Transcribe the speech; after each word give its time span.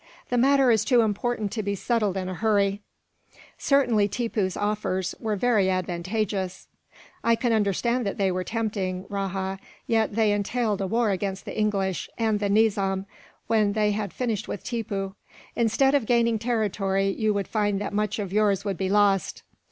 The 0.29 0.37
matter 0.39 0.71
is 0.71 0.83
too 0.83 1.01
important 1.01 1.51
to 1.51 1.61
be 1.61 1.75
settled 1.75 2.17
in 2.17 2.27
a 2.27 2.33
hurry. 2.33 2.81
Certainly, 3.59 4.07
Tippoo's 4.07 4.57
offers 4.57 5.13
were 5.19 5.35
very 5.35 5.69
advantageous." 5.69 6.67
"I 7.23 7.35
can 7.35 7.53
understand 7.53 8.03
that 8.07 8.17
they 8.17 8.31
were 8.31 8.43
tempting, 8.43 9.05
Rajah; 9.09 9.59
yet 9.85 10.15
they 10.15 10.31
entailed 10.31 10.81
a 10.81 10.87
war 10.87 11.11
against 11.11 11.45
the 11.45 11.55
English 11.55 12.09
and 12.17 12.39
the 12.39 12.49
Nizam, 12.49 13.05
when 13.45 13.73
they 13.73 13.91
had 13.91 14.11
finished 14.11 14.47
with 14.47 14.63
Tippoo. 14.63 15.13
Instead 15.55 15.93
of 15.93 16.07
gaining 16.07 16.39
territory, 16.39 17.09
you 17.11 17.31
would 17.35 17.47
find 17.47 17.79
that 17.79 17.93
much 17.93 18.17
of 18.17 18.33
yours 18.33 18.65
would 18.65 18.77
be 18.79 18.89
lost. 18.89 19.43